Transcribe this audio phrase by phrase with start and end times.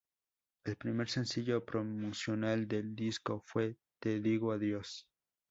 [0.63, 5.07] El primer sencillo promocional del disco fue "Te digo adiós".